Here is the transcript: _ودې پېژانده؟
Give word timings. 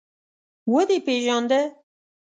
_ودې 0.71 0.97
پېژانده؟ 1.05 1.59